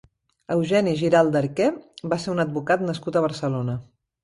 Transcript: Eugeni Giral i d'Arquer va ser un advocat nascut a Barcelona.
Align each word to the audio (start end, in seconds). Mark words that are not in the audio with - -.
Eugeni 0.53 0.93
Giral 1.01 1.29
i 1.31 1.35
d'Arquer 1.35 1.69
va 2.15 2.19
ser 2.25 2.33
un 2.35 2.43
advocat 2.47 2.89
nascut 2.91 3.21
a 3.23 3.27
Barcelona. 3.31 3.81